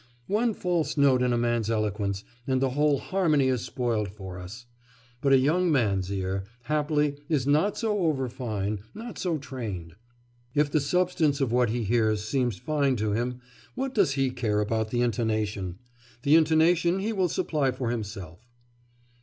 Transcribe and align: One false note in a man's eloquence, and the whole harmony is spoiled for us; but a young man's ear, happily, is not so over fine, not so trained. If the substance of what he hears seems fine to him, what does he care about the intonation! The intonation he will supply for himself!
One 0.25 0.55
false 0.55 0.97
note 0.97 1.21
in 1.21 1.31
a 1.31 1.37
man's 1.37 1.69
eloquence, 1.69 2.23
and 2.47 2.59
the 2.59 2.71
whole 2.71 2.97
harmony 2.97 3.49
is 3.49 3.61
spoiled 3.61 4.09
for 4.09 4.39
us; 4.39 4.65
but 5.21 5.31
a 5.31 5.37
young 5.37 5.71
man's 5.71 6.11
ear, 6.11 6.43
happily, 6.63 7.17
is 7.29 7.45
not 7.45 7.77
so 7.77 7.99
over 7.99 8.27
fine, 8.27 8.79
not 8.95 9.19
so 9.19 9.37
trained. 9.37 9.95
If 10.55 10.71
the 10.71 10.79
substance 10.79 11.39
of 11.39 11.51
what 11.51 11.69
he 11.69 11.83
hears 11.83 12.25
seems 12.25 12.57
fine 12.57 12.95
to 12.95 13.11
him, 13.11 13.41
what 13.75 13.93
does 13.93 14.13
he 14.13 14.31
care 14.31 14.59
about 14.59 14.89
the 14.89 15.01
intonation! 15.01 15.77
The 16.23 16.33
intonation 16.35 16.97
he 16.97 17.13
will 17.13 17.29
supply 17.29 17.69
for 17.69 17.91
himself! 17.91 18.49